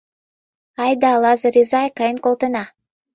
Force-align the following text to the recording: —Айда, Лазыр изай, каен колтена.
—Айда, 0.83 1.11
Лазыр 1.23 1.55
изай, 1.61 1.87
каен 1.97 2.17
колтена. 2.25 2.63